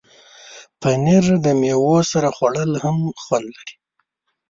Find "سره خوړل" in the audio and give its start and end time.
2.11-2.71